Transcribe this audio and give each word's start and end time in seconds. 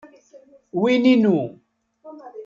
Wi 0.79 0.91
inu. 1.11 1.35